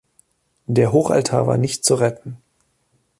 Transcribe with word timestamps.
Der 0.65 0.93
Hochaltar 0.93 1.45
war 1.45 1.59
nicht 1.59 1.85
zu 1.85 1.93
retten. 1.93 2.37